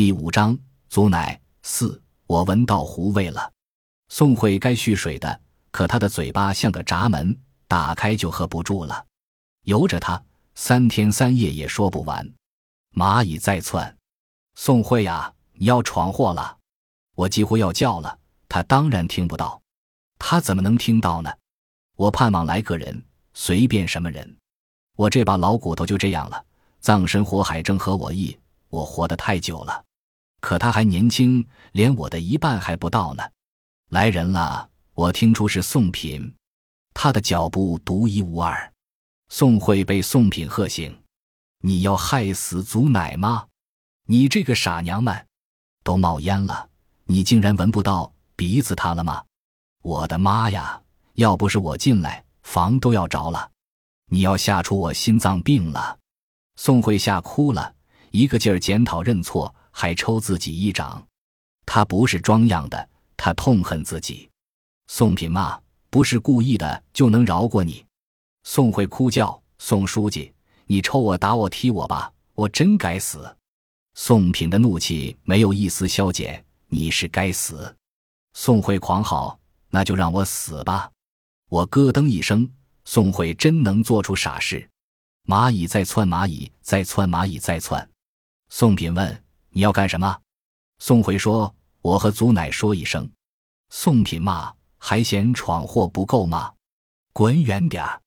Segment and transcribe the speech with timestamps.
[0.00, 0.58] 第五章，
[0.88, 3.52] 祖乃四，我闻到糊味了。
[4.08, 5.38] 宋慧该蓄水的，
[5.70, 7.38] 可她的嘴巴像个闸门，
[7.68, 9.04] 打开就合不住了。
[9.64, 10.24] 由着她，
[10.54, 12.26] 三天三夜也说不完。
[12.94, 13.94] 蚂蚁在窜，
[14.54, 16.56] 宋慧呀，你要闯祸了！
[17.14, 19.60] 我几乎要叫了，他当然听不到。
[20.18, 21.30] 他怎么能听到呢？
[21.96, 23.04] 我盼望来个人，
[23.34, 24.34] 随便什么人。
[24.96, 26.42] 我这把老骨头就这样了。
[26.80, 28.34] 葬身火海正合我意，
[28.70, 29.84] 我活得太久了。
[30.40, 33.22] 可他还年轻，连我的一半还不到呢。
[33.90, 36.34] 来人了，我听出是宋品，
[36.92, 38.72] 他的脚步独一无二。
[39.28, 40.96] 宋慧被宋品喝醒。
[41.62, 43.46] 你要害死祖奶吗？
[44.06, 45.26] 你这个傻娘们，
[45.84, 46.68] 都冒烟了，
[47.04, 49.22] 你竟然闻不到鼻子塌了吗？
[49.82, 50.80] 我的妈呀！
[51.14, 53.50] 要不是我进来，房都要着了。
[54.06, 55.98] 你要吓出我心脏病了！
[56.56, 57.74] 宋慧吓哭了，
[58.10, 61.06] 一个劲儿检讨认错，还抽自己一掌。
[61.64, 64.28] 他不是装样的，他痛恨自己。
[64.88, 67.84] 宋品骂：“不是故意的，就能饶过你？”
[68.44, 70.32] 宋慧哭叫：“宋书记。”
[70.66, 73.36] 你抽我打我踢我吧，我真该死！
[73.94, 77.76] 宋品的怒气没有一丝消减，你是该死！
[78.34, 79.36] 宋慧狂嚎
[79.68, 80.88] ：“那就让我死吧！”
[81.50, 82.48] 我咯噔一声，
[82.84, 84.70] 宋慧真能做出傻事。
[85.26, 87.90] 蚂蚁在窜，蚂蚁在窜，蚂蚁在窜。
[88.48, 90.18] 宋品问：“你要干什么？”
[90.80, 93.10] 宋慧说：“我和祖奶说一声。”
[93.70, 96.52] 宋品骂：“还嫌闯祸不够吗？
[97.12, 98.00] 滚远点儿！”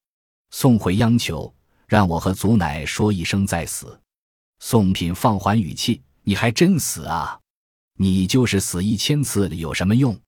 [0.52, 1.54] 宋慧央求。
[1.86, 4.02] 让我和祖奶说一声再死。
[4.60, 7.40] 宋品放缓语气：“你还真死啊？
[8.00, 10.20] 你就是死一千次有什么用？”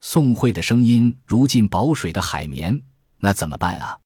[0.00, 2.82] 宋慧的声音如进饱水的海绵。
[3.18, 3.96] 那怎么办啊？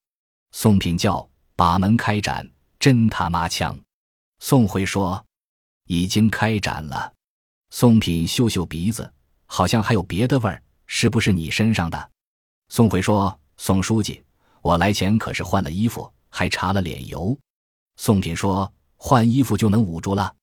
[0.53, 2.47] 宋品叫：“把门开展！”
[2.79, 3.79] 真他妈枪！
[4.41, 5.25] 宋慧说
[5.89, 7.12] ：“已经开展了。”
[7.70, 9.12] 宋品嗅嗅鼻子，
[9.47, 12.11] 好像还有别的味儿，是不是你身上的？
[12.69, 14.22] 宋回说：“宋书记，
[14.62, 17.36] 我来前可是换了衣服。”还擦了脸油，
[17.96, 20.36] 宋品说：“换衣服就能捂住了。”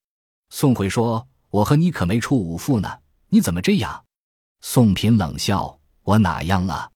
[0.49, 2.99] 宋回说：“我和你可没出五副呢，
[3.29, 4.03] 你怎么这样？”
[4.61, 6.91] 宋品冷笑：“我哪样了？